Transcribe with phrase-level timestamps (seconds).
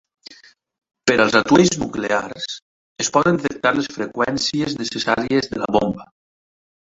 [1.09, 2.47] Per als atuells nuclears,
[3.05, 6.09] es poden detectar les freqüències necessàries de la bomba.